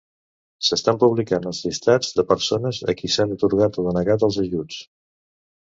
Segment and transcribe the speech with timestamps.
[0.67, 4.83] S'estan publicant els llistats de persones a qui s'ha atorgat o denegat els ajuts.